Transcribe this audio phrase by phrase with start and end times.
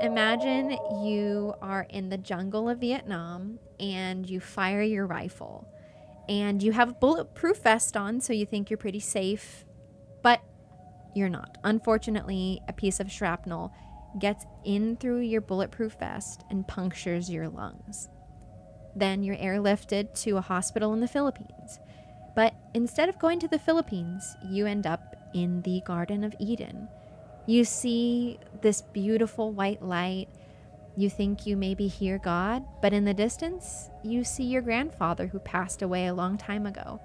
[0.00, 5.68] Imagine you are in the jungle of Vietnam and you fire your rifle
[6.28, 9.64] and you have a bulletproof vest on, so you think you're pretty safe,
[10.22, 10.40] but
[11.14, 11.58] you're not.
[11.64, 13.72] Unfortunately, a piece of shrapnel
[14.20, 18.08] gets in through your bulletproof vest and punctures your lungs.
[18.94, 21.80] Then you're airlifted to a hospital in the Philippines.
[22.36, 26.88] But instead of going to the Philippines, you end up in the Garden of Eden.
[27.48, 30.28] You see this beautiful white light.
[30.98, 35.38] You think you maybe hear God, but in the distance, you see your grandfather who
[35.38, 37.00] passed away a long time ago.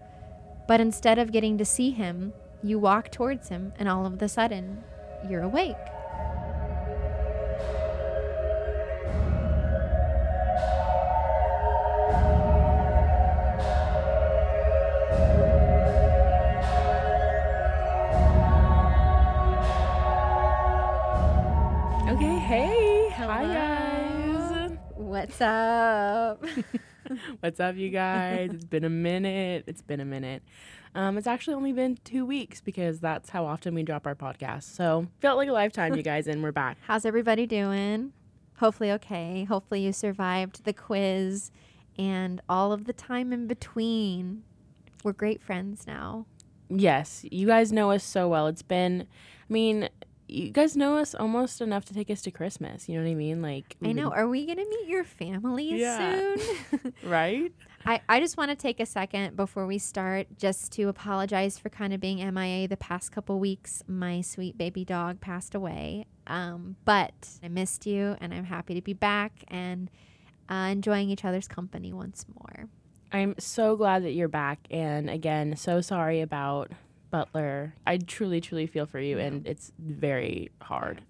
[0.67, 4.27] But instead of getting to see him, you walk towards him, and all of a
[4.27, 4.83] sudden,
[5.29, 5.77] you're awake.
[25.23, 26.43] What's up?
[27.39, 28.49] What's up, you guys?
[28.51, 29.63] it's been a minute.
[29.67, 30.43] It's been a minute.
[30.95, 34.63] Um, it's actually only been two weeks because that's how often we drop our podcast.
[34.63, 36.77] So, felt like a lifetime, you guys, and we're back.
[36.87, 38.11] How's everybody doing?
[38.57, 39.45] Hopefully, okay.
[39.45, 41.51] Hopefully, you survived the quiz
[41.97, 44.43] and all of the time in between.
[45.05, 46.25] We're great friends now.
[46.67, 48.47] Yes, you guys know us so well.
[48.47, 49.07] It's been,
[49.49, 49.87] I mean,
[50.33, 52.89] you guys know us almost enough to take us to Christmas.
[52.89, 53.41] You know what I mean?
[53.41, 54.09] Like, I know.
[54.11, 56.35] Are we going to meet your families Yeah.
[56.35, 56.93] soon?
[57.03, 57.51] right?
[57.85, 61.69] I, I just want to take a second before we start just to apologize for
[61.69, 63.83] kind of being MIA the past couple weeks.
[63.87, 66.05] My sweet baby dog passed away.
[66.27, 69.91] Um, but I missed you and I'm happy to be back and
[70.49, 72.69] uh, enjoying each other's company once more.
[73.11, 74.59] I'm so glad that you're back.
[74.71, 76.71] And again, so sorry about
[77.13, 77.75] Butler.
[77.85, 81.03] I truly, truly feel for you, and it's very hard.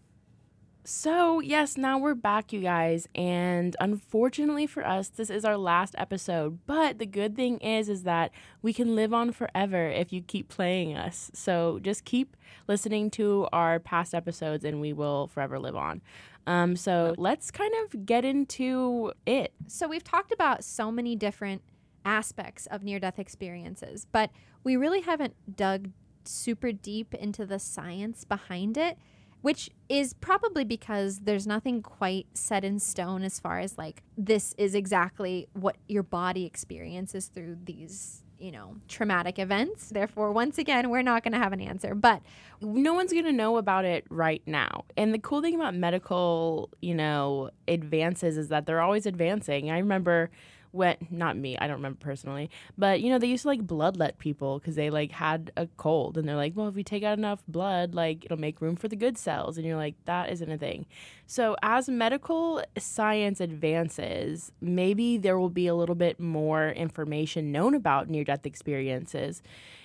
[0.83, 3.07] So, yes, now we're back, you guys.
[3.15, 6.59] And unfortunately for us, this is our last episode.
[6.65, 10.49] But the good thing is, is that we can live on forever if you keep
[10.49, 11.31] playing us.
[11.33, 12.35] So just keep
[12.67, 16.01] listening to our past episodes, and we will forever live on.
[16.45, 19.53] Um, so let's kind of get into it.
[19.67, 21.61] So we've talked about so many different
[22.05, 24.29] aspects of near death experiences, but
[24.63, 25.89] we really haven't dug
[26.25, 28.97] super deep into the science behind it,
[29.41, 34.55] which is probably because there's nothing quite set in stone as far as like this
[34.57, 39.89] is exactly what your body experiences through these, you know, traumatic events.
[39.89, 42.21] Therefore, once again, we're not going to have an answer, but
[42.61, 44.85] no one's going to know about it right now.
[44.95, 49.69] And the cool thing about medical, you know, advances is that they're always advancing.
[49.69, 50.31] I remember
[50.73, 54.17] when not me, I don't remember personally, but you know, they used to like bloodlet
[54.17, 57.17] people cuz they like had a cold and they're like, "Well, if we take out
[57.17, 60.51] enough blood, like it'll make room for the good cells." And you're like, "That isn't
[60.51, 60.85] a thing."
[61.27, 67.73] So, as medical science advances, maybe there will be a little bit more information known
[67.75, 69.41] about near death experiences.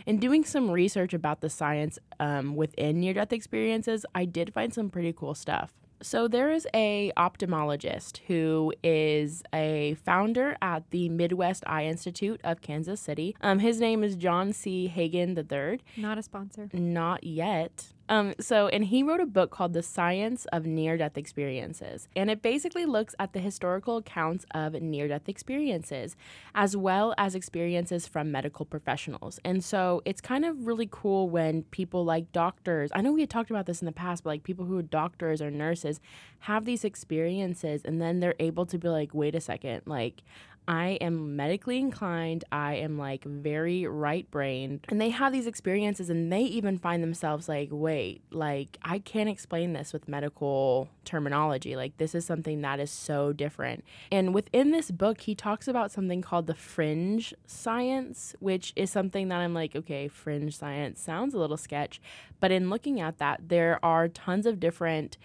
[0.06, 4.72] And doing some research about the science um, within near death experiences, I did find
[4.72, 5.74] some pretty cool stuff.
[6.00, 12.60] So there is a ophthalmologist who is a founder at the Midwest Eye Institute of
[12.60, 13.34] Kansas City.
[13.40, 14.86] Um, his name is John C.
[14.86, 15.80] Hagan III.
[15.96, 16.68] not a sponsor.
[16.72, 17.88] Not yet.
[18.08, 22.08] Um, so, and he wrote a book called The Science of Near Death Experiences.
[22.16, 26.16] And it basically looks at the historical accounts of near death experiences,
[26.54, 29.38] as well as experiences from medical professionals.
[29.44, 33.30] And so it's kind of really cool when people like doctors, I know we had
[33.30, 36.00] talked about this in the past, but like people who are doctors or nurses
[36.40, 40.22] have these experiences and then they're able to be like, wait a second, like,
[40.68, 42.44] I am medically inclined.
[42.52, 44.84] I am like very right brained.
[44.90, 49.30] And they have these experiences and they even find themselves like, wait, like I can't
[49.30, 51.74] explain this with medical terminology.
[51.74, 53.82] Like this is something that is so different.
[54.12, 59.28] And within this book, he talks about something called the fringe science, which is something
[59.28, 61.98] that I'm like, okay, fringe science sounds a little sketch.
[62.40, 65.16] But in looking at that, there are tons of different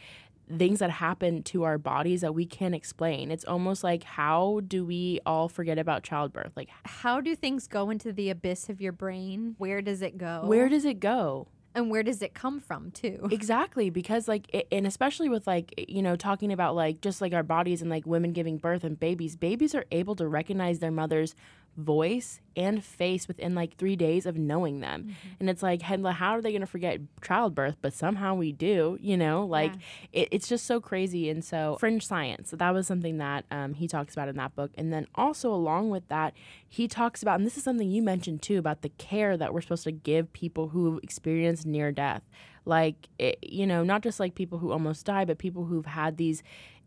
[0.57, 3.31] things that happen to our bodies that we can't explain.
[3.31, 6.51] It's almost like how do we all forget about childbirth?
[6.55, 9.55] Like How do things go into the abyss of your brain?
[9.57, 10.43] Where does it go?
[10.45, 11.47] where does it go?
[11.75, 13.27] and where does it come from too?
[13.31, 17.19] Exactly, because like, it, and especially with like, eh, you know, talking about like just
[17.19, 20.79] like our bodies and like women giving birth and babies, babies are able to recognize
[20.79, 21.35] their mothers
[21.77, 25.03] voice and face within like three days of knowing them.
[25.03, 25.29] Mm-hmm.
[25.39, 27.77] And it's like, how are they going to forget childbirth?
[27.81, 30.21] But somehow we do, you know, like yeah.
[30.21, 31.29] it, it's just so crazy.
[31.29, 34.71] And so, fringe science, that was something that um, he talks about in that book.
[34.75, 36.33] And then also, along with that,
[36.67, 39.61] he talks about, and this is something you mentioned too, about the care that we're
[39.61, 42.21] supposed to give people who experience near death.
[42.65, 46.17] Like, it, you know, not just like people who almost die, but people who've had
[46.17, 46.43] these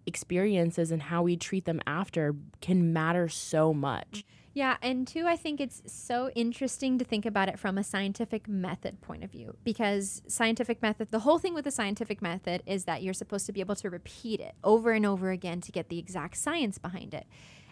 [0.07, 4.25] experiences and how we treat them after can matter so much.
[4.57, 8.49] Yeah, and two, I think it's so interesting to think about it from a scientific
[8.49, 12.87] method point of view because scientific method, the whole thing with the scientific method is
[12.87, 15.91] that you're supposed to be able to repeat it over and over again to get
[15.91, 17.27] the exact science behind it.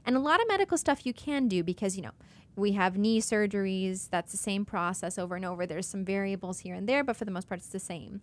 [0.05, 2.13] And a lot of medical stuff you can do because, you know,
[2.55, 5.65] we have knee surgeries, that's the same process over and over.
[5.65, 8.21] There's some variables here and there, but for the most part, it's the same.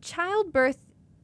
[0.00, 0.78] Childbirth,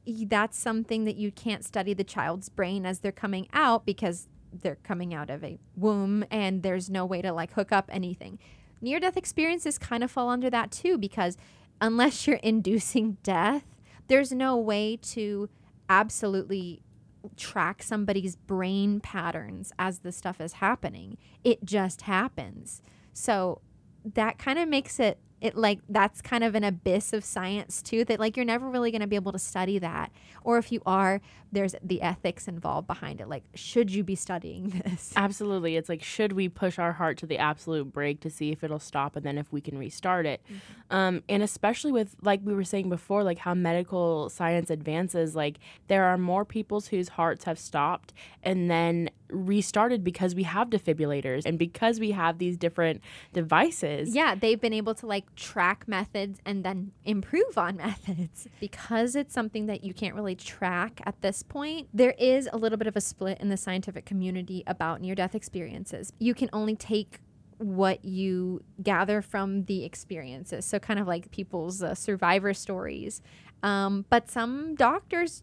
[0.07, 4.29] that's something that you can't study the child's brain as they're coming out because
[4.63, 8.39] they're coming out of a womb and there's no way to like hook up anything.
[8.81, 11.37] Near death experiences kind of fall under that too because
[11.81, 13.65] unless you're inducing death,
[14.09, 15.49] there's no way to
[15.89, 16.83] absolutely
[17.37, 21.17] track somebody's brain patterns as the stuff is happening.
[21.43, 22.83] It just happens.
[23.13, 23.61] So
[24.05, 28.03] that kind of makes it it like that's kind of an abyss of science too
[28.07, 30.11] that like you're never really going to be able to study that.
[30.43, 31.21] Or if you are
[31.53, 33.29] there's the ethics involved behind it.
[33.29, 35.13] Like should you be studying this?
[35.15, 35.77] Absolutely.
[35.77, 38.79] It's like should we push our heart to the absolute break to see if it'll
[38.79, 40.41] stop and then if we can restart it?
[40.47, 40.97] Mm-hmm.
[40.97, 45.59] um, and especially with like we were saying before like how medical science advances like
[45.89, 51.45] there are more people's whose hearts have stopped and then restarted because we have defibrillators
[51.45, 53.01] and because we have these different
[53.33, 54.15] devices.
[54.15, 58.49] Yeah, they've been able to like track methods and then improve on methods.
[58.61, 62.79] Because it's something that you can't really track at this point, there is a little
[62.79, 66.13] bit of a split in the scientific community about near death experiences.
[66.19, 67.21] You can only take
[67.59, 70.65] what you gather from the experiences.
[70.65, 73.23] So, kind of like people's uh, survivor stories.
[73.63, 75.43] Um, but some doctors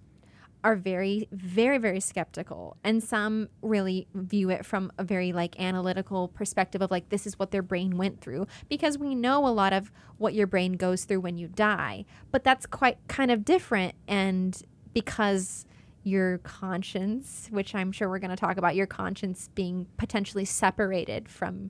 [0.63, 2.77] are very very very skeptical.
[2.83, 7.37] And some really view it from a very like analytical perspective of like this is
[7.39, 8.47] what their brain went through.
[8.69, 12.05] Because we know a lot of what your brain goes through when you die.
[12.31, 13.95] But that's quite kind of different.
[14.07, 14.61] And
[14.93, 15.65] because
[16.03, 21.29] your conscience which i'm sure we're going to talk about your conscience being potentially separated
[21.29, 21.69] from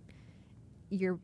[0.89, 1.19] your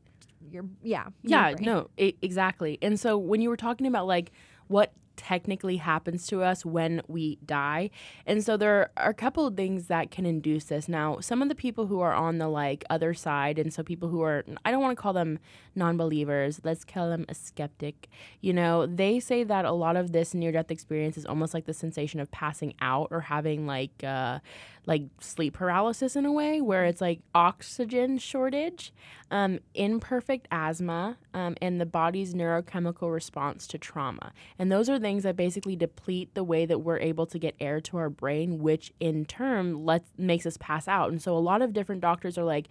[0.52, 2.78] your yeah yeah no it, exactly.
[2.82, 4.32] And so when you were talking about like
[4.68, 7.90] what technically happens to us when we die.
[8.26, 10.88] And so there are a couple of things that can induce this.
[10.88, 14.08] Now, some of the people who are on the like other side, and so people
[14.08, 15.40] who are, I don't want to call them
[15.76, 18.08] non believers, let's call them a skeptic,
[18.42, 21.66] you know, they say that a lot of this near death experience is almost like
[21.66, 24.40] the sensation of passing out or having like, uh,
[24.88, 28.94] like sleep paralysis in a way where it's like oxygen shortage,
[29.30, 34.32] um, imperfect asthma, um, and the body's neurochemical response to trauma.
[34.58, 37.82] And those are things that basically deplete the way that we're able to get air
[37.82, 41.12] to our brain, which in turn lets makes us pass out.
[41.12, 42.70] And so a lot of different doctors are like,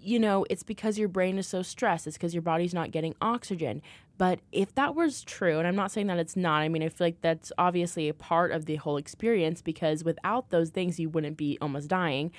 [0.00, 2.06] you know, it's because your brain is so stressed.
[2.06, 3.82] It's because your body's not getting oxygen.
[4.18, 6.88] But if that was true, and I'm not saying that it's not, I mean, I
[6.88, 11.08] feel like that's obviously a part of the whole experience because without those things, you
[11.08, 12.30] wouldn't be almost dying.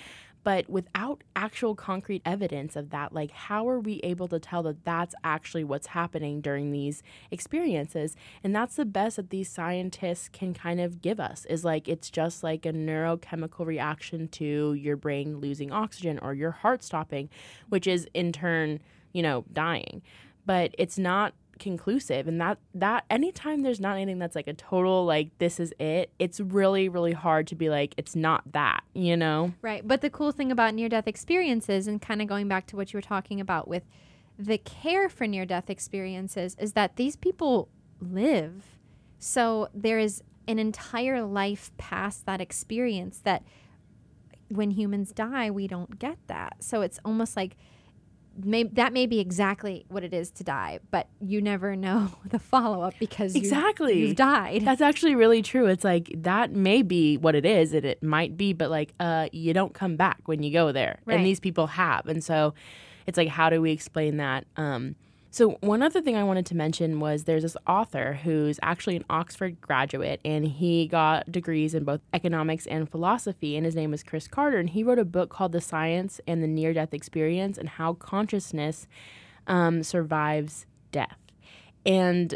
[0.43, 4.83] But without actual concrete evidence of that, like how are we able to tell that
[4.83, 7.01] that's actually what's happening during these
[7.31, 8.15] experiences?
[8.43, 12.09] And that's the best that these scientists can kind of give us is like it's
[12.09, 17.29] just like a neurochemical reaction to your brain losing oxygen or your heart stopping,
[17.69, 18.79] which is in turn,
[19.13, 20.01] you know, dying.
[20.45, 21.33] But it's not
[21.63, 25.73] conclusive and that that anytime there's not anything that's like a total like this is
[25.79, 29.53] it it's really really hard to be like it's not that you know?
[29.61, 32.75] Right but the cool thing about near death experiences and kind of going back to
[32.75, 33.83] what you were talking about with
[34.37, 37.69] the care for near death experiences is that these people
[38.01, 38.77] live.
[39.19, 43.43] So there is an entire life past that experience that
[44.49, 46.57] when humans die we don't get that.
[46.59, 47.55] So it's almost like
[48.41, 52.39] may, that may be exactly what it is to die, but you never know the
[52.39, 54.61] follow up because exactly you, have died.
[54.63, 55.67] That's actually really true.
[55.67, 59.29] It's like that may be what it is, and it might be, but like uh,
[59.31, 61.17] you don't come back when you go there, right.
[61.17, 62.53] and these people have, and so
[63.05, 64.45] it's like how do we explain that?
[64.57, 64.95] Um,
[65.33, 69.05] so, one other thing I wanted to mention was there's this author who's actually an
[69.09, 74.03] Oxford graduate and he got degrees in both economics and philosophy, and his name is
[74.03, 74.59] Chris Carter.
[74.59, 77.93] And he wrote a book called The Science and the Near Death Experience and How
[77.93, 78.85] Consciousness
[79.47, 81.17] um, Survives Death.
[81.83, 82.35] And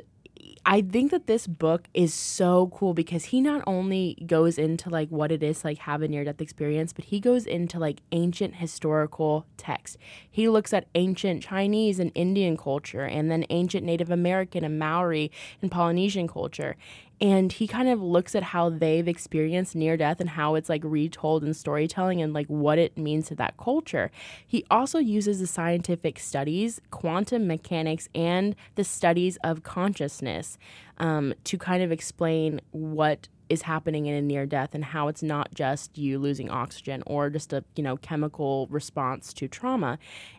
[0.70, 5.08] I think that this book is so cool because he not only goes into like
[5.08, 8.02] what it is to like have a near death experience, but he goes into like
[8.12, 9.96] ancient historical text.
[10.30, 15.32] He looks at ancient Chinese and Indian culture and then ancient Native American and Maori
[15.62, 16.76] and Polynesian culture
[17.20, 20.82] and he kind of looks at how they've experienced near death and how it's like
[20.84, 24.12] retold in storytelling and like what it means to that culture.
[24.46, 30.58] He also uses the scientific studies, quantum mechanics, and the studies of consciousness
[31.00, 35.24] um, to kind of explain what is happening in a near death and how it's
[35.24, 39.98] not just you losing oxygen or just a you know chemical response to trauma.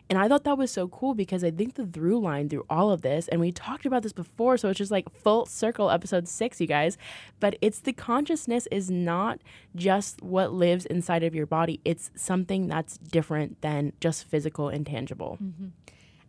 [0.09, 2.89] And i thought that was so cool because i think the through line through all
[2.89, 6.27] of this and we talked about this before so it's just like full circle episode
[6.27, 6.97] six you guys
[7.39, 9.39] but it's the consciousness is not
[9.75, 11.79] just what lives inside of your body.
[11.85, 15.37] It's something that's different than just physical and tangible.
[15.41, 15.67] Mm-hmm.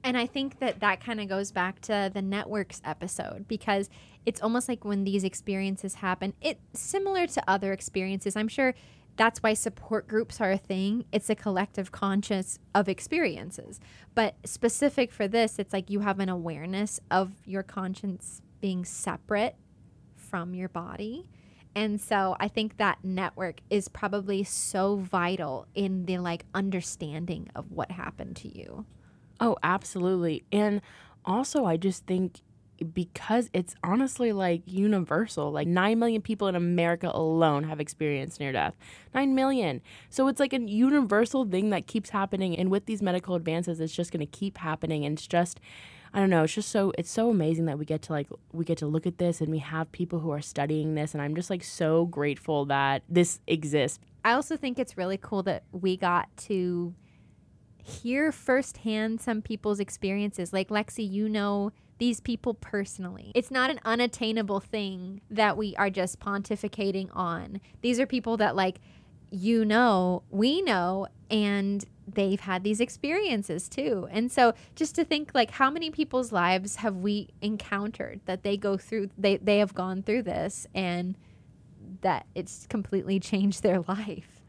[0.02, 3.90] And I think that that kind of goes back to the networks episode because
[4.24, 8.36] it's almost like when these experiences happen, it similar to other experiences.
[8.36, 8.74] I'm sure
[9.16, 11.04] that's why support groups are a thing.
[11.12, 13.78] It's a collective conscious of experiences.
[14.14, 19.56] But specific for this, it's like you have an awareness of your conscience being separate
[20.16, 21.28] from your body.
[21.74, 27.70] And so I think that network is probably so vital in the like understanding of
[27.70, 28.86] what happened to you.
[29.40, 30.44] Oh, absolutely.
[30.52, 30.82] And
[31.24, 32.40] also, I just think
[32.94, 35.50] because it's honestly like universal.
[35.50, 38.76] Like 9 million people in America alone have experienced near death.
[39.14, 39.82] 9 million.
[40.08, 42.56] So it's like a universal thing that keeps happening.
[42.56, 45.04] And with these medical advances, it's just going to keep happening.
[45.04, 45.60] And it's just,
[46.14, 48.64] I don't know, it's just so, it's so amazing that we get to like, we
[48.64, 51.12] get to look at this and we have people who are studying this.
[51.12, 53.98] And I'm just like so grateful that this exists.
[54.24, 56.94] I also think it's really cool that we got to
[57.90, 60.52] hear firsthand some people's experiences.
[60.52, 63.32] Like Lexie, you know these people personally.
[63.34, 67.60] It's not an unattainable thing that we are just pontificating on.
[67.82, 68.80] These are people that like
[69.30, 74.08] you know, we know and they've had these experiences too.
[74.10, 78.56] And so just to think like how many people's lives have we encountered that they
[78.56, 81.16] go through they they have gone through this and
[82.00, 84.40] that it's completely changed their life.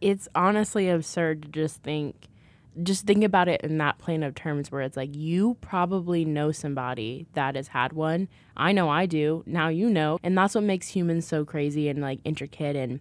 [0.00, 2.28] It's honestly absurd to just think
[2.82, 6.52] just think about it in that plane of terms where it's like you probably know
[6.52, 8.28] somebody that has had one.
[8.56, 9.42] I know I do.
[9.46, 10.18] Now you know.
[10.22, 13.00] And that's what makes humans so crazy and like intricate and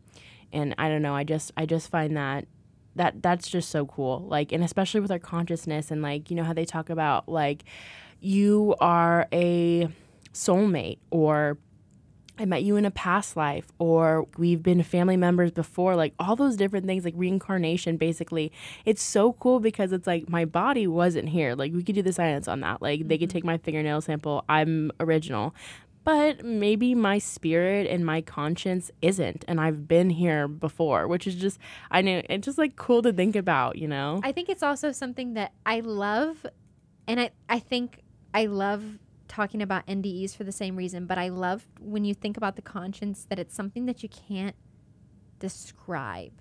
[0.53, 2.45] and I don't know, I just I just find that
[2.95, 4.25] that that's just so cool.
[4.27, 7.63] Like and especially with our consciousness and like you know how they talk about like
[8.19, 9.87] you are a
[10.33, 11.57] soulmate or
[12.41, 16.35] I met you in a past life, or we've been family members before, like all
[16.35, 18.51] those different things, like reincarnation, basically.
[18.83, 21.53] It's so cool because it's like my body wasn't here.
[21.53, 22.81] Like we could do the science on that.
[22.81, 23.35] Like they could mm-hmm.
[23.37, 25.53] take my fingernail sample, I'm original.
[26.03, 31.35] But maybe my spirit and my conscience isn't, and I've been here before, which is
[31.35, 31.59] just,
[31.91, 34.19] I know, it's just like cool to think about, you know?
[34.23, 36.43] I think it's also something that I love,
[37.07, 37.99] and I, I think
[38.33, 38.83] I love
[39.31, 42.61] talking about NDEs for the same reason, but I love when you think about the
[42.61, 44.55] conscience that it's something that you can't
[45.39, 46.33] describe.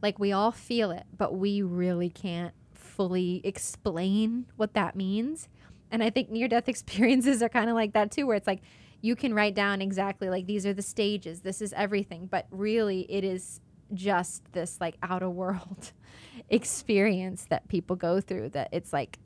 [0.00, 5.48] Like we all feel it, but we really can't fully explain what that means.
[5.90, 8.62] And I think near death experiences are kind of like that too, where it's like
[9.00, 13.10] you can write down exactly like these are the stages, this is everything, but really
[13.10, 13.60] it is
[13.92, 15.92] just this like out of world
[16.48, 19.16] experience that people go through that it's like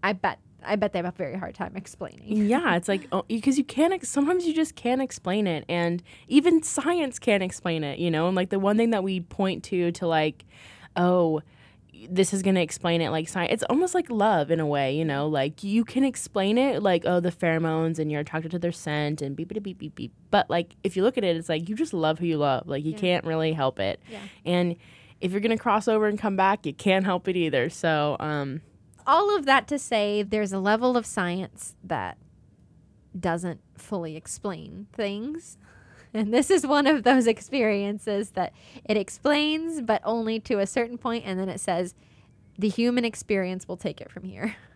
[0.00, 2.46] I bet I bet they have a very hard time explaining.
[2.46, 4.04] yeah, it's like because oh, you can't.
[4.06, 7.98] Sometimes you just can't explain it, and even science can't explain it.
[7.98, 10.44] You know, and like the one thing that we point to to like,
[10.96, 11.42] oh,
[12.08, 13.52] this is going to explain it like science.
[13.52, 17.04] It's almost like love in a way, you know, like you can explain it like,
[17.06, 20.12] oh, the pheromones and you're attracted to their scent and beep, beep, beep, beep, beep.
[20.30, 22.66] But like, if you look at it, it's like you just love who you love.
[22.66, 22.98] Like, you yeah.
[22.98, 24.00] can't really help it.
[24.10, 24.20] Yeah.
[24.44, 24.76] And
[25.20, 27.70] if you're going to cross over and come back, you can't help it either.
[27.70, 28.60] So, um,
[29.06, 32.18] all of that to say there's a level of science that
[33.18, 35.58] doesn't fully explain things.
[36.14, 38.54] And this is one of those experiences that
[38.86, 41.94] it explains, but only to a certain point, and then it says
[42.58, 44.56] the human experience will take it from here.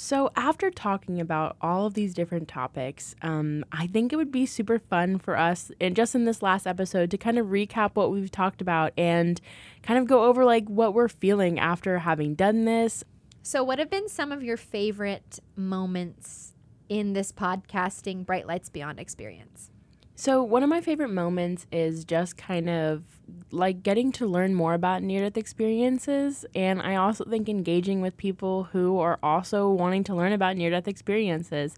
[0.00, 4.46] So, after talking about all of these different topics, um, I think it would be
[4.46, 8.12] super fun for us, and just in this last episode, to kind of recap what
[8.12, 9.40] we've talked about and
[9.82, 13.02] kind of go over like what we're feeling after having done this.
[13.48, 16.52] So, what have been some of your favorite moments
[16.90, 19.70] in this podcasting Bright Lights Beyond experience?
[20.16, 23.04] So, one of my favorite moments is just kind of
[23.50, 26.44] like getting to learn more about near death experiences.
[26.54, 30.68] And I also think engaging with people who are also wanting to learn about near
[30.68, 31.74] death experiences.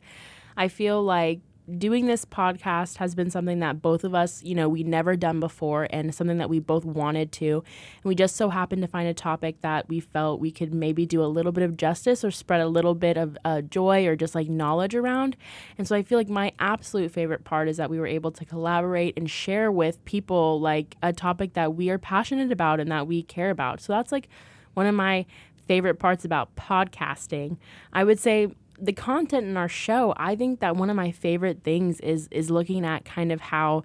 [0.57, 1.39] I feel like
[1.79, 5.41] doing this podcast has been something that both of us, you know, we never done
[5.41, 7.65] before and something that we both wanted to.
[8.03, 11.07] And we just so happened to find a topic that we felt we could maybe
[11.07, 14.17] do a little bit of justice or spread a little bit of uh, joy or
[14.17, 15.37] just like knowledge around.
[15.79, 18.45] And so I feel like my absolute favorite part is that we were able to
[18.45, 23.07] collaborate and share with people like a topic that we are passionate about and that
[23.07, 23.81] we care about.
[23.81, 24.29] So that's like
[24.75, 25.27] one of my
[25.67, 27.57] favorite parts about podcasting.
[27.93, 28.49] I would say
[28.81, 32.51] the content in our show, I think that one of my favorite things is is
[32.51, 33.85] looking at kind of how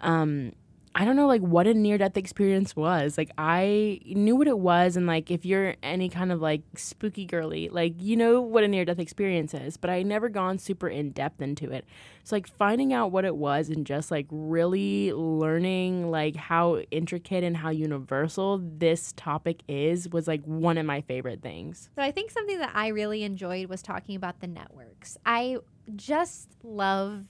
[0.00, 0.52] um
[0.94, 3.16] I don't know like what a near death experience was.
[3.16, 7.24] Like I knew what it was and like if you're any kind of like spooky
[7.24, 10.88] girly, like you know what a near death experience is, but I never gone super
[10.88, 11.84] in depth into it.
[12.24, 17.44] So like finding out what it was and just like really learning like how intricate
[17.44, 21.90] and how universal this topic is was like one of my favorite things.
[21.96, 25.16] So I think something that I really enjoyed was talking about the networks.
[25.24, 25.58] I
[25.96, 27.26] just love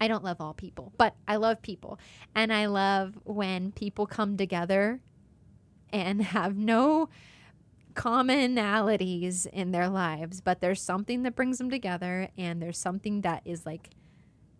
[0.00, 1.98] I don't love all people, but I love people.
[2.34, 5.00] And I love when people come together
[5.92, 7.08] and have no
[7.94, 13.42] commonalities in their lives, but there's something that brings them together and there's something that
[13.44, 13.90] is like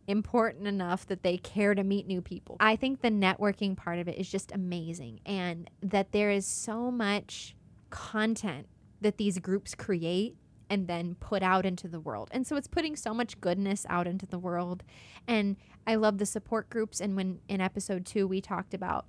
[0.09, 2.57] important enough that they care to meet new people.
[2.59, 6.91] I think the networking part of it is just amazing and that there is so
[6.91, 7.55] much
[7.91, 8.67] content
[9.01, 10.37] that these groups create
[10.71, 12.29] and then put out into the world.
[12.33, 14.83] And so it's putting so much goodness out into the world.
[15.27, 15.57] And
[15.87, 17.01] I love the support groups.
[17.01, 19.07] And when in episode two, we talked about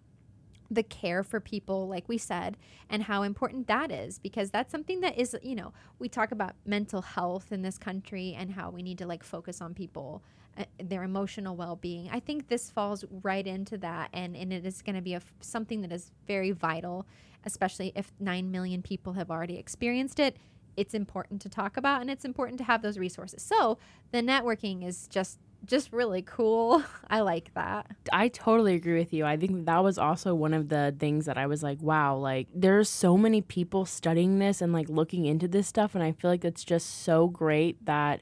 [0.71, 2.55] the care for people, like we said,
[2.89, 6.53] and how important that is because that's something that is, you know, we talk about
[6.65, 10.23] mental health in this country and how we need to like focus on people,
[10.57, 12.09] uh, their emotional well being.
[12.11, 15.21] I think this falls right into that, and, and it is going to be a,
[15.41, 17.07] something that is very vital,
[17.45, 20.37] especially if 9 million people have already experienced it
[20.79, 23.43] it's important to talk about and it's important to have those resources.
[23.43, 23.77] So
[24.11, 26.81] the networking is just just really cool.
[27.09, 27.87] I like that.
[28.13, 29.25] I totally agree with you.
[29.25, 32.47] I think that was also one of the things that I was like, wow, like
[32.55, 36.31] there's so many people studying this and like looking into this stuff and I feel
[36.31, 38.21] like it's just so great that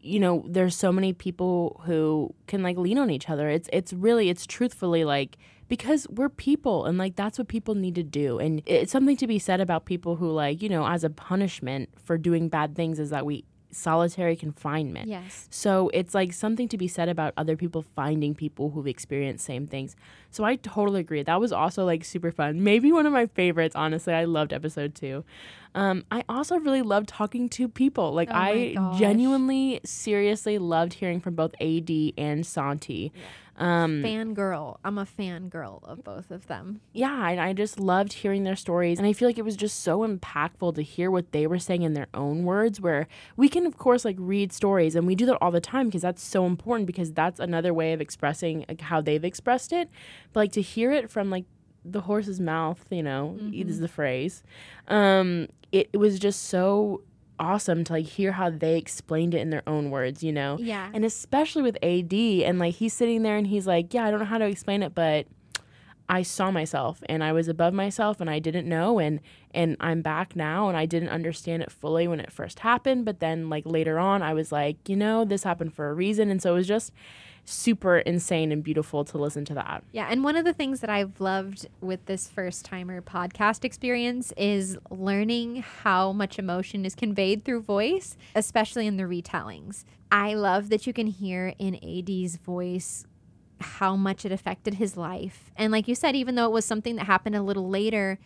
[0.00, 3.48] you know, there's so many people who can like lean on each other.
[3.48, 7.94] It's it's really it's truthfully like because we're people and like that's what people need
[7.94, 11.04] to do and it's something to be said about people who like you know as
[11.04, 15.08] a punishment for doing bad things is that we solitary confinement.
[15.08, 15.48] Yes.
[15.50, 19.66] So it's like something to be said about other people finding people who've experienced same
[19.66, 19.96] things.
[20.30, 21.22] So I totally agree.
[21.22, 22.62] That was also like super fun.
[22.62, 24.14] Maybe one of my favorites, honestly.
[24.14, 25.24] I loved episode two.
[25.74, 28.12] Um, I also really loved talking to people.
[28.12, 28.98] Like Oh I gosh.
[28.98, 33.12] genuinely, seriously loved hearing from both AD and Santi.
[33.56, 34.78] Um, Fangirl.
[34.84, 36.80] I'm a fangirl of both of them.
[36.92, 38.98] yeah, and I just loved hearing their stories.
[38.98, 41.82] And I feel like it was just so impactful to hear what they were saying
[41.82, 45.26] in their own words, where we can, of course, like read stories and we do
[45.26, 48.80] that all the time because that's so important because that's another way of expressing like,
[48.80, 49.88] how they've expressed it.
[50.32, 51.44] But like to hear it from like
[51.84, 54.42] the horse's mouth, you know, is the phrase,
[54.88, 57.02] um, it, it was just so
[57.38, 60.56] awesome to like hear how they explained it in their own words, you know?
[60.60, 60.90] Yeah.
[60.92, 64.20] And especially with AD and like he's sitting there and he's like, Yeah, I don't
[64.20, 65.26] know how to explain it, but
[66.08, 69.20] I saw myself and I was above myself and I didn't know and
[69.52, 73.20] and I'm back now and I didn't understand it fully when it first happened, but
[73.20, 76.42] then like later on I was like, you know, this happened for a reason and
[76.42, 76.92] so it was just
[77.44, 79.84] super insane and beautiful to listen to that.
[79.92, 84.32] Yeah, and one of the things that I've loved with this first timer podcast experience
[84.36, 89.84] is learning how much emotion is conveyed through voice, especially in the retellings.
[90.10, 93.04] I love that you can hear in AD's voice
[93.60, 95.50] how much it affected his life.
[95.56, 98.18] And like you said, even though it was something that happened a little later,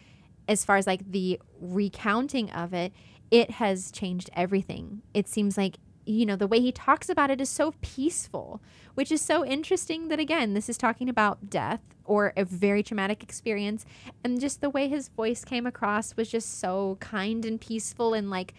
[0.47, 2.93] as far as like the recounting of it,
[3.31, 5.03] it has changed everything.
[5.13, 5.77] It seems like
[6.09, 8.63] you know, the way he talks about it is so peaceful,
[8.95, 13.23] which is so interesting that, again, this is talking about death or a very traumatic
[13.23, 13.85] experience.
[14.25, 18.31] And just the way his voice came across was just so kind and peaceful and
[18.31, 18.55] like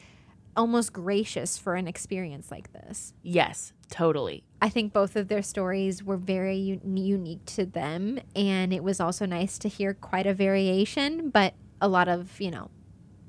[0.56, 3.14] almost gracious for an experience like this.
[3.24, 4.44] Yes, totally.
[4.62, 8.20] I think both of their stories were very u- unique to them.
[8.36, 12.52] And it was also nice to hear quite a variation, but a lot of, you
[12.52, 12.70] know,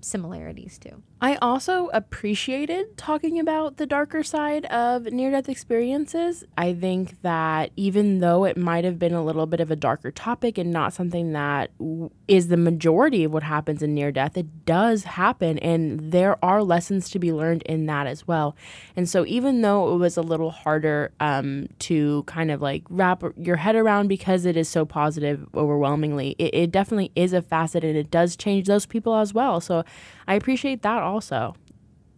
[0.00, 1.02] similarities too.
[1.22, 6.44] I also appreciated talking about the darker side of near death experiences.
[6.56, 10.10] I think that even though it might have been a little bit of a darker
[10.10, 11.72] topic and not something that
[12.26, 16.62] is the majority of what happens in near death, it does happen and there are
[16.62, 18.56] lessons to be learned in that as well.
[18.96, 23.22] And so, even though it was a little harder um, to kind of like wrap
[23.36, 27.84] your head around because it is so positive overwhelmingly, it, it definitely is a facet
[27.84, 29.60] and it does change those people as well.
[29.60, 29.84] So,
[30.26, 31.54] I appreciate that also.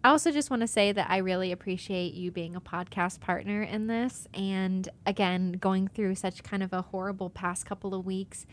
[0.05, 3.63] I also just want to say that I really appreciate you being a podcast partner
[3.63, 4.27] in this.
[4.35, 8.45] And again, going through such kind of a horrible past couple of weeks,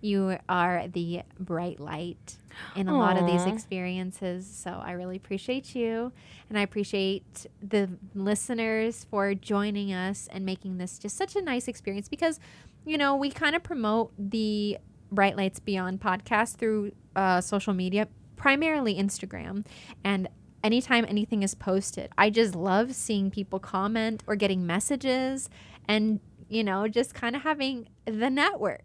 [0.00, 2.36] you are the bright light
[2.76, 4.46] in a lot of these experiences.
[4.46, 6.12] So I really appreciate you.
[6.48, 11.68] And I appreciate the listeners for joining us and making this just such a nice
[11.68, 12.38] experience because,
[12.84, 14.78] you know, we kind of promote the
[15.10, 18.08] Bright Lights Beyond podcast through uh, social media,
[18.38, 19.66] primarily Instagram.
[20.02, 20.28] And
[20.64, 25.50] anytime anything is posted, I just love seeing people comment or getting messages
[25.86, 28.82] and, you know, just kind of having the network.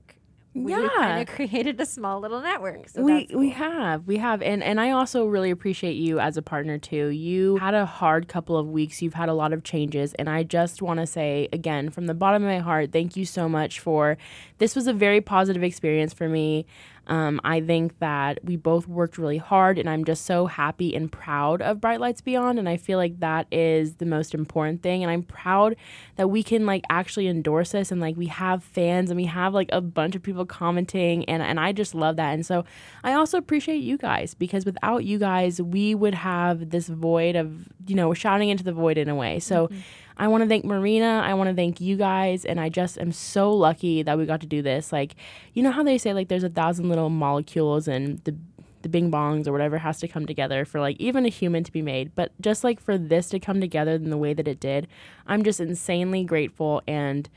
[0.55, 0.87] We Yeah.
[0.95, 2.87] kind of created a small little network.
[2.89, 6.37] So we that's we have we have and and I also really appreciate you as
[6.37, 7.07] a partner too.
[7.07, 9.01] You had a hard couple of weeks.
[9.01, 12.13] You've had a lot of changes and I just want to say again from the
[12.13, 14.15] bottom of my heart, thank you so much for
[14.59, 16.67] this was a very positive experience for me.
[17.07, 21.11] Um, I think that we both worked really hard, and I'm just so happy and
[21.11, 22.59] proud of Bright Lights Beyond.
[22.59, 25.03] And I feel like that is the most important thing.
[25.03, 25.75] And I'm proud
[26.15, 29.53] that we can like actually endorse this, and like we have fans, and we have
[29.53, 32.33] like a bunch of people commenting, and and I just love that.
[32.33, 32.63] And so
[33.03, 37.67] I also appreciate you guys because without you guys, we would have this void of
[37.85, 39.39] you know shouting into the void in a way.
[39.39, 39.69] So.
[40.17, 41.21] I want to thank Marina.
[41.25, 42.45] I want to thank you guys.
[42.45, 44.91] And I just am so lucky that we got to do this.
[44.91, 45.15] Like,
[45.53, 48.35] you know how they say, like, there's a thousand little molecules and the,
[48.83, 51.71] the bing bongs or whatever has to come together for, like, even a human to
[51.71, 52.13] be made.
[52.15, 54.87] But just like for this to come together in the way that it did,
[55.25, 56.81] I'm just insanely grateful.
[56.87, 57.29] And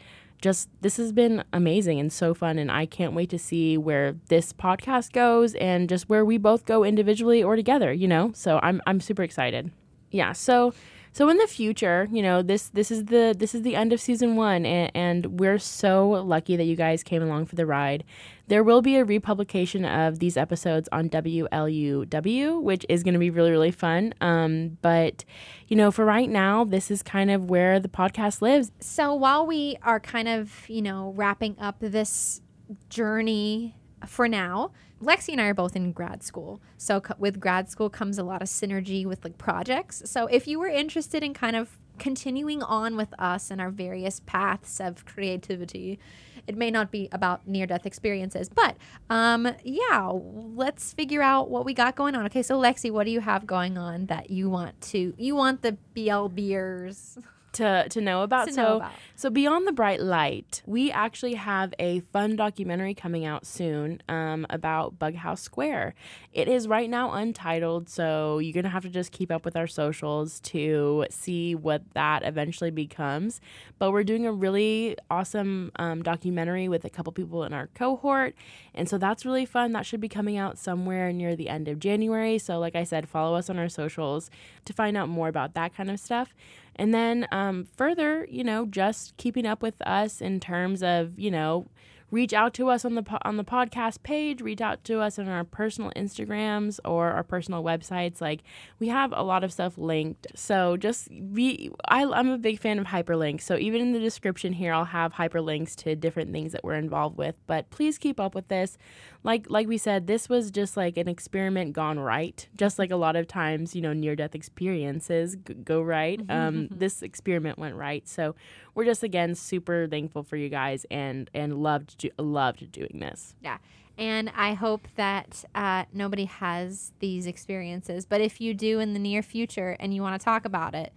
[0.43, 2.59] just this has been amazing and so fun.
[2.59, 6.67] And I can't wait to see where this podcast goes and just where we both
[6.67, 8.33] go individually or together, you know?
[8.35, 9.71] So I'm, I'm super excited.
[10.11, 10.33] Yeah.
[10.33, 10.75] So.
[11.17, 14.03] So in the future, you know, this this is the this is the end of
[14.03, 18.05] season one, and, and we're so lucky that you guys came along for the ride.
[18.49, 23.31] There will be a republication of these episodes on WLUW, which is going to be
[23.31, 24.13] really really fun.
[24.21, 25.25] Um, but
[25.69, 28.71] you know, for right now, this is kind of where the podcast lives.
[28.81, 32.43] So while we are kind of, you know, wrapping up this
[32.91, 33.75] journey
[34.07, 36.61] for now, Lexie and I are both in grad school.
[36.79, 40.03] So co- with grad school comes a lot of synergy with like projects.
[40.07, 44.21] So if you were interested in kind of continuing on with us and our various
[44.21, 45.99] paths of creativity,
[46.47, 48.77] it may not be about near death experiences, but
[49.11, 52.25] um yeah, let's figure out what we got going on.
[52.27, 55.63] Okay, so Lexie, what do you have going on that you want to you want
[55.63, 57.19] the BL beers
[57.57, 58.93] To, to know about to so know about?
[59.15, 64.47] So, Beyond the Bright Light, we actually have a fun documentary coming out soon um,
[64.51, 65.95] about Bughouse Square.
[66.33, 69.57] It is right now untitled, so you're going to have to just keep up with
[69.57, 73.41] our socials to see what that eventually becomes.
[73.79, 78.35] But we're doing a really awesome um, documentary with a couple people in our cohort.
[78.75, 79.73] And so that's really fun.
[79.73, 82.39] That should be coming out somewhere near the end of January.
[82.39, 84.31] So, like I said, follow us on our socials
[84.67, 86.35] to find out more about that kind of stuff.
[86.77, 91.31] And then um, further, you know, just keeping up with us in terms of, you
[91.31, 91.67] know,
[92.11, 95.19] reach out to us on the po- on the podcast page, reach out to us
[95.19, 98.21] on our personal Instagrams or our personal websites.
[98.21, 98.43] Like
[98.79, 100.27] we have a lot of stuff linked.
[100.35, 103.43] So just be I, I'm a big fan of hyperlinks.
[103.43, 107.19] So even in the description here, I'll have hyperlinks to different things that we're involved
[107.19, 107.37] with.
[107.47, 108.79] But please keep up with this.
[109.27, 112.47] Like like we said, this was just like an experiment gone right.
[112.57, 116.23] Just like a lot of times, you know, near death experiences g- go right.
[116.29, 118.07] Um, this experiment went right.
[118.07, 118.37] So
[118.77, 123.35] we're just again super thankful for you guys and and loved do- loved doing this.
[123.43, 123.59] Yeah.
[123.99, 128.07] And I hope that uh, nobody has these experiences.
[128.07, 130.93] But if you do in the near future and you want to talk about it,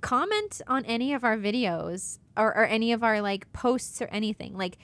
[0.00, 4.56] comment on any of our videos or, or any of our like posts or anything.
[4.56, 4.78] Like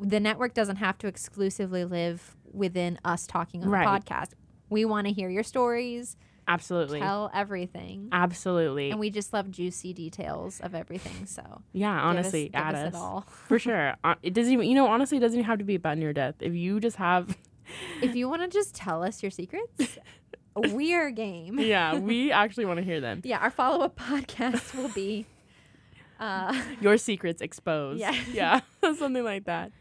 [0.00, 3.84] the network doesn't have to exclusively live within us talking on Right.
[4.04, 4.30] the podcast.
[4.68, 6.16] We want to hear your stories,
[6.48, 7.00] Absolutely.
[7.00, 8.08] tell everything.
[8.12, 8.90] Absolutely.
[8.90, 11.26] And we just love juicy details of everything.
[11.26, 12.94] So yeah, give us- honestly, give add us us.
[12.94, 13.26] it all.
[13.46, 13.94] For sure.
[14.02, 16.12] Uh, It doesn't even, you know, honestly, it doesn't even have to be about near
[16.12, 16.36] death.
[16.40, 17.36] If you just have,
[18.02, 19.98] if you want to just tell us your secrets,
[20.72, 21.58] we are game.
[21.60, 23.20] yeah, we actually want to hear them.
[23.24, 25.26] Yeah, our follow up podcast will be.
[26.18, 27.98] Uh, Your secrets exposed.
[28.00, 28.14] Yeah.
[28.32, 29.72] Yeah, something like that.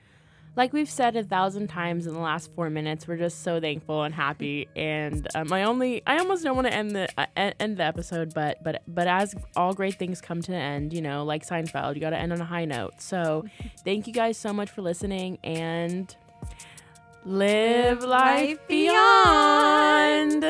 [0.60, 4.04] Like we've said a thousand times in the last four minutes, we're just so thankful
[4.04, 4.68] and happy.
[4.76, 8.34] And um, I only, I almost don't want to end the uh, end the episode,
[8.34, 11.96] but but but as all great things come to an end, you know, like Seinfeld,
[11.96, 13.02] you got to end on a high note.
[13.02, 13.46] So,
[13.86, 16.14] thank you guys so much for listening and
[17.24, 20.44] live life beyond.